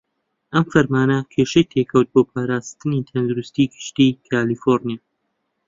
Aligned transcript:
ئەم 0.53 0.63
فەرمانە 0.71 1.19
کێشەی 1.33 1.69
تێکەوت 1.71 2.07
بۆ 2.13 2.21
پاراستنی 2.31 3.05
تەندروستی 3.09 3.69
گشتی 3.73 4.17
کالیفۆڕنیا. 4.27 4.99